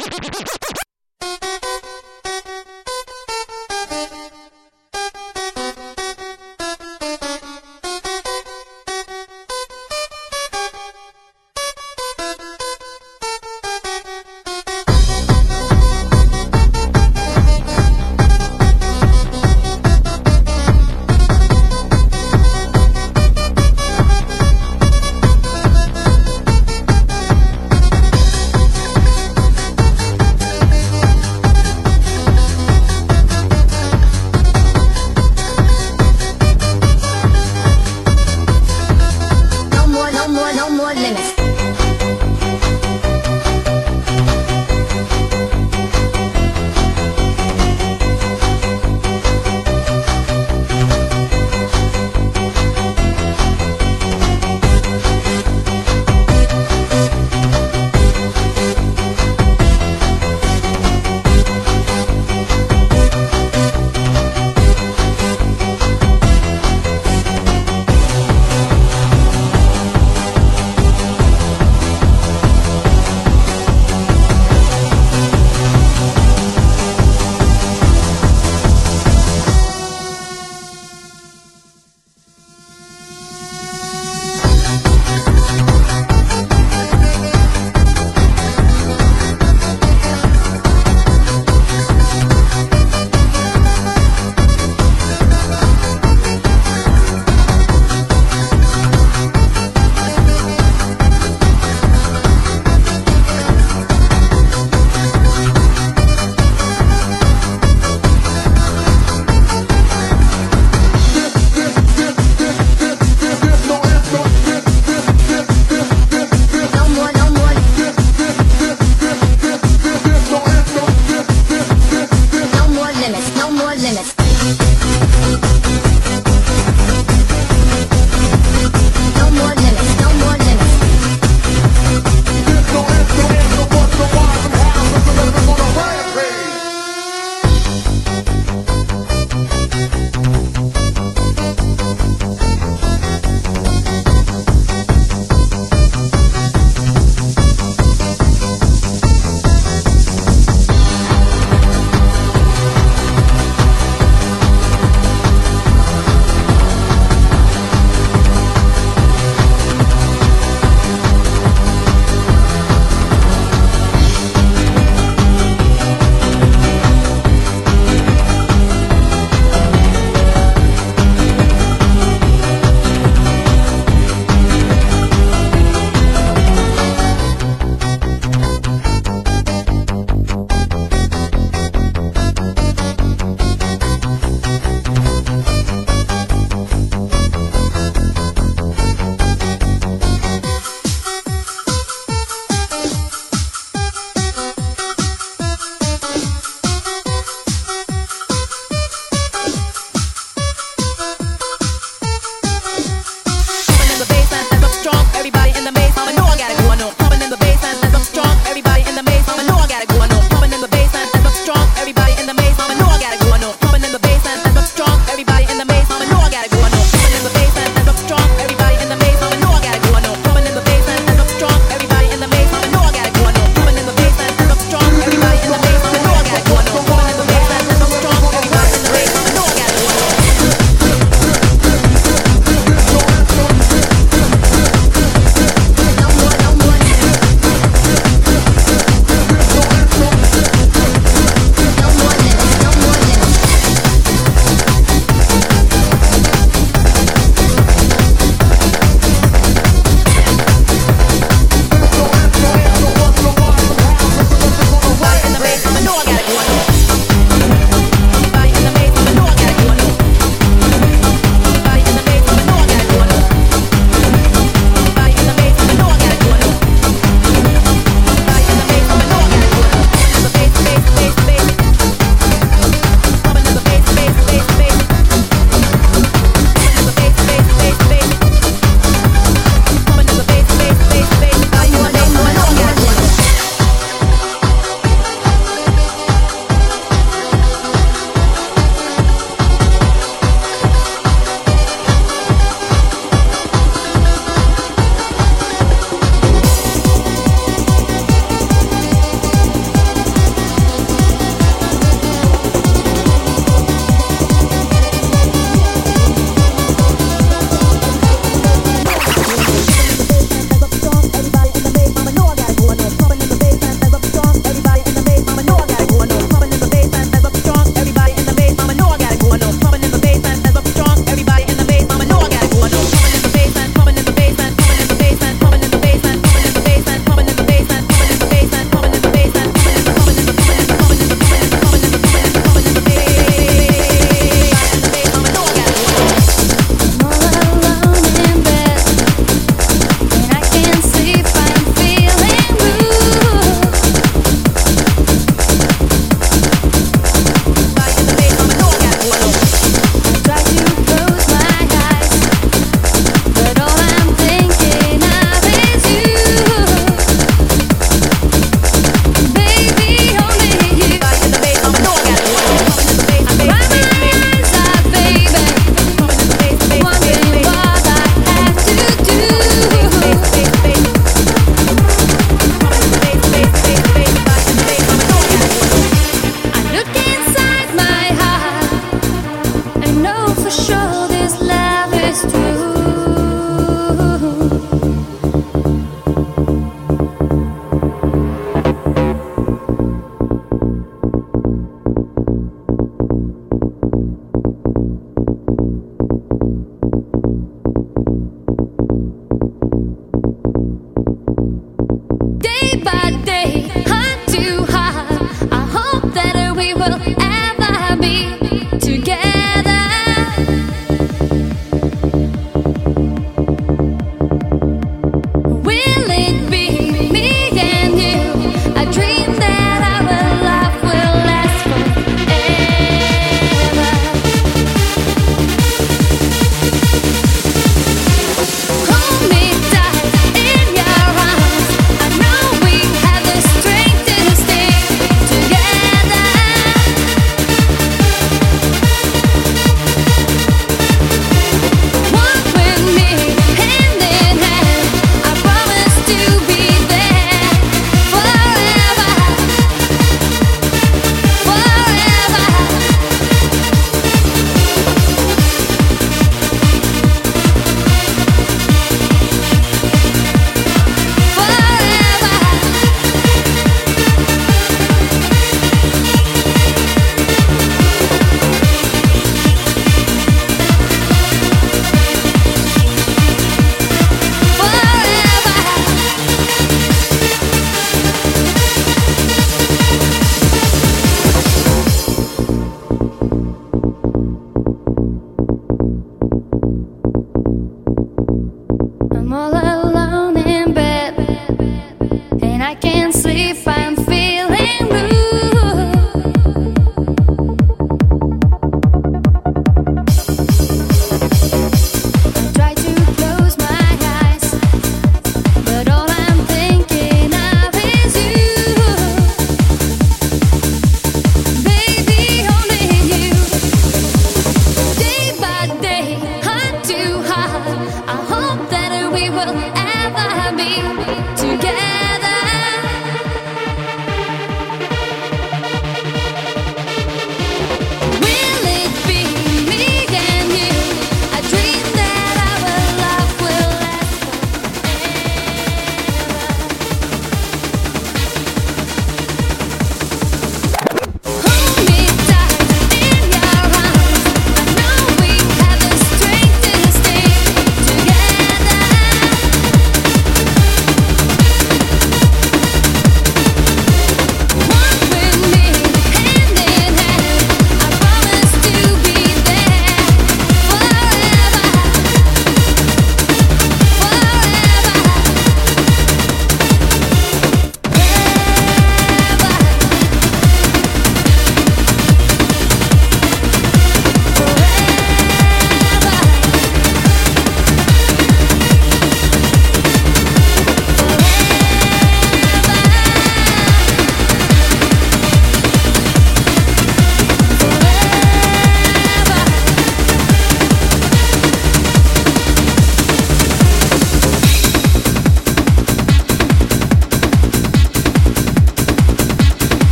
నీ 0.00 0.79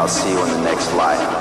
I'll 0.00 0.08
see 0.08 0.30
you 0.30 0.42
in 0.42 0.48
the 0.48 0.62
next 0.62 0.94
life. 0.94 1.39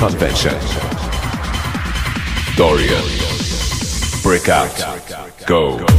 Convention. 0.00 0.54
Dorian. 2.56 3.04
Break 4.22 4.48
out. 4.48 4.74
Go. 5.46 5.89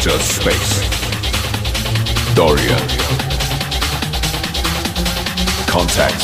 Outer 0.00 0.18
space. 0.20 0.80
Dorian. 2.34 2.78
Contact. 5.66 6.22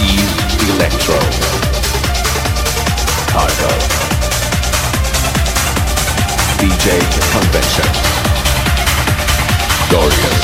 Eve 0.00 0.34
Electro. 0.74 1.18
Cargo. 3.30 3.70
DJ 6.58 6.98
Convention. 7.30 7.88
Dorian. 9.88 10.34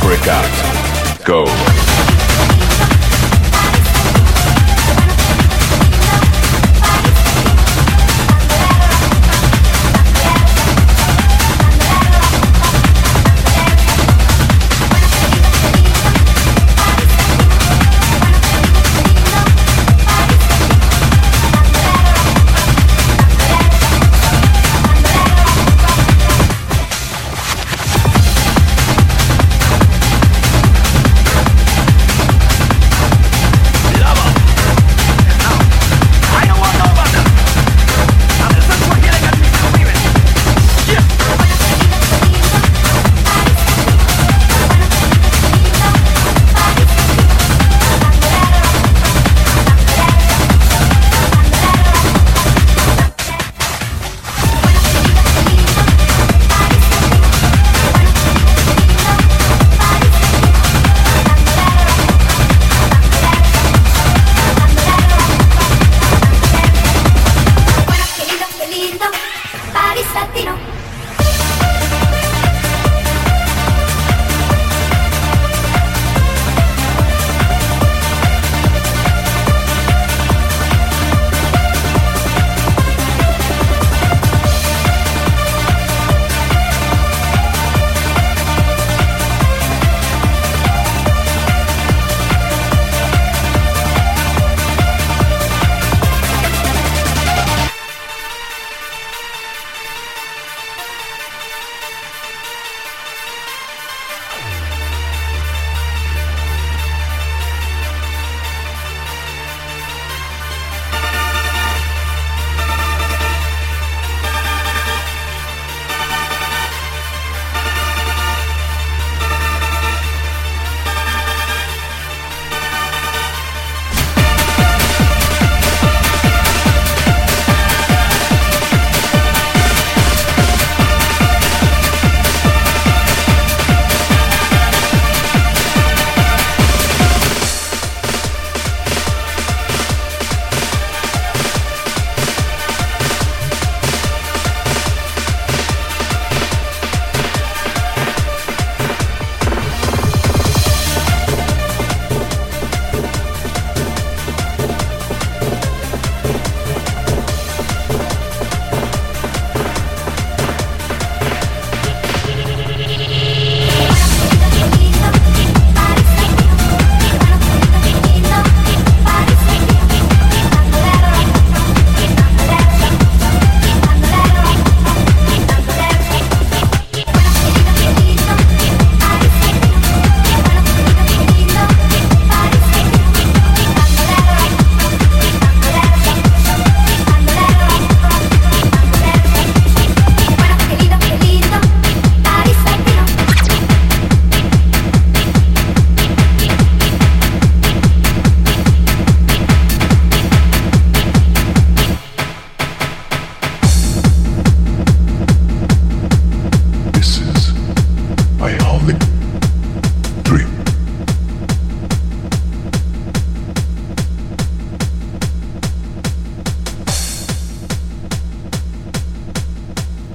Break 0.00 0.26
out. 0.26 1.24
Go. 1.26 1.93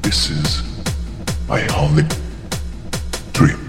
This 0.09 0.31
is 0.31 0.63
my 1.47 1.67
only 1.77 2.03
dream. 3.31 3.68